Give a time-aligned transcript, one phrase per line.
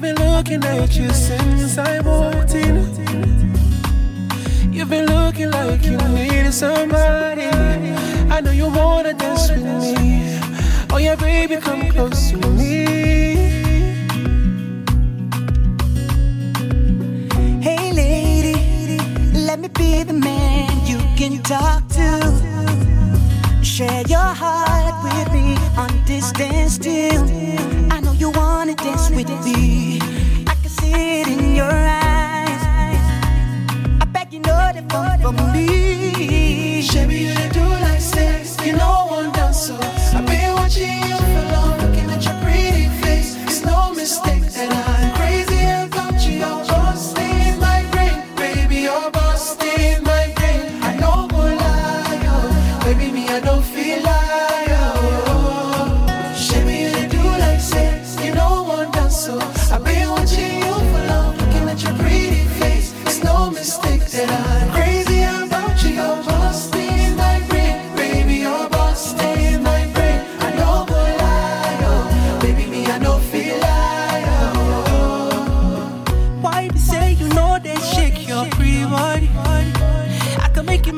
[0.00, 2.76] been looking at you since I walked in.
[4.72, 7.46] You've been looking like you needed somebody.
[8.34, 10.38] I know you wanna dance with me.
[10.90, 12.86] Oh yeah, baby, come close to me.
[17.62, 18.56] Hey lady,
[19.46, 22.08] let me be the man you can talk to.
[23.62, 27.22] Share your heart with me on distance still.
[27.92, 29.43] I know you wanna dance with me.
[39.54, 39.78] So.
[40.16, 43.36] I've been watching you for long, looking at your pretty face.
[43.44, 44.43] It's no mistake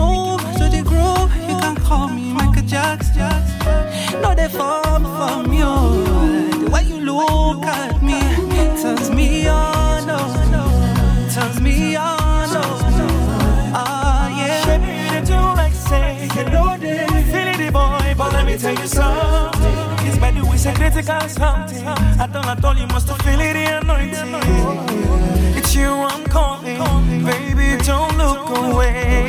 [0.00, 1.30] move to the groove.
[1.48, 3.36] You can call me Michael Jackson.
[4.22, 5.72] No, they fall from you.
[6.62, 8.20] The way you look at me
[8.82, 10.08] turns me on.
[10.08, 12.48] Oh, turns me on.
[12.62, 14.66] Oh, ah, yeah.
[14.68, 18.14] Baby, you do like say you know they feel it, boy.
[18.18, 19.78] But let me tell you something.
[20.06, 21.86] It's better we say critical something.
[22.22, 24.30] I thought I told you must feel it, the anointing.
[25.58, 27.82] It's you I'm calling, baby.
[27.84, 29.19] Don't look away.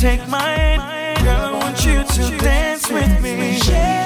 [0.00, 1.56] Take my hand, girl.
[1.56, 3.99] I want you to dance with me.